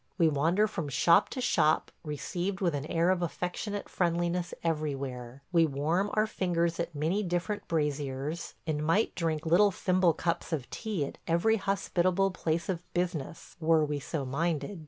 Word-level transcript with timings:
We 0.17 0.29
wander 0.29 0.67
from 0.67 0.89
shop 0.89 1.29
to 1.29 1.41
shop, 1.41 1.91
received 2.03 2.59
with 2.59 2.73
an 2.73 2.87
air 2.87 3.11
of 3.11 3.21
affectionate 3.21 3.87
friendliness 3.87 4.51
everywhere; 4.63 5.43
we 5.51 5.67
warm 5.67 6.09
our 6.15 6.25
fingers 6.25 6.79
at 6.79 6.95
many 6.95 7.21
different 7.21 7.67
braziers, 7.67 8.55
and 8.65 8.83
might 8.83 9.13
drink 9.13 9.45
little 9.45 9.69
thimble 9.69 10.13
cups 10.13 10.51
of 10.51 10.67
tea 10.71 11.05
at 11.05 11.19
every 11.27 11.57
hospitable 11.57 12.31
place 12.31 12.67
of 12.67 12.91
business 12.95 13.55
were 13.59 13.85
we 13.85 13.99
so 13.99 14.25
minded. 14.25 14.79